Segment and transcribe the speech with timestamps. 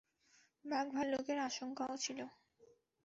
[0.65, 2.19] বাঘ-ভাল্লুকের আশঙ্কাও ছিল।